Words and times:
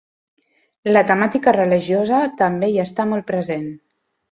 La 0.97 1.03
temàtica 1.11 1.53
religiosa 1.59 2.23
també 2.41 2.73
hi 2.73 2.83
està 2.87 3.09
molt 3.13 3.31
present. 3.31 3.71